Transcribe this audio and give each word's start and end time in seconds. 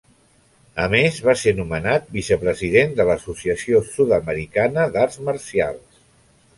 A 0.85 0.87
més, 0.93 1.19
va 1.27 1.35
ser 1.41 1.53
nomenat 1.59 2.09
vicepresident 2.17 2.97
de 3.01 3.07
l'Associació 3.13 3.85
Sud-americana 3.93 4.91
d'Arts 4.97 5.25
Marcials. 5.31 6.07